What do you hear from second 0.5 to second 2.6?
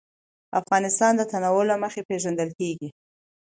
افغانستان د تنوع له مخې پېژندل